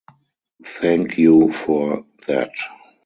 [0.65, 2.53] Thank you for that.